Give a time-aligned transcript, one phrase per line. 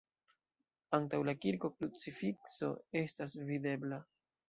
[0.99, 2.73] Antaŭ la kirko krucifikso
[3.07, 4.05] estas videbla.